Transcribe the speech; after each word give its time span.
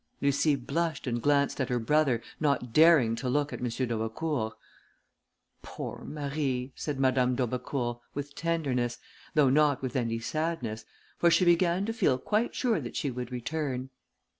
Lucie 0.19 0.55
blushed 0.55 1.05
and 1.05 1.21
glanced 1.21 1.61
at 1.61 1.69
her 1.69 1.77
brother, 1.77 2.23
not 2.39 2.73
daring 2.73 3.15
to 3.15 3.29
look 3.29 3.53
at 3.53 3.59
M. 3.59 3.67
d'Aubecourt. 3.69 4.53
"Poor 5.61 6.03
Marie!" 6.03 6.71
said 6.75 6.99
Madame 6.99 7.35
d'Aubecourt, 7.35 7.99
with 8.15 8.33
tenderness, 8.33 8.97
though 9.35 9.51
not 9.51 9.83
with 9.83 9.95
any 9.95 10.17
sadness, 10.17 10.85
for 11.19 11.29
she 11.29 11.45
began 11.45 11.85
to 11.85 11.93
feel 11.93 12.17
quite 12.17 12.55
sure 12.55 12.79
that 12.81 12.95
she 12.95 13.11
would 13.11 13.31
return. 13.31 13.91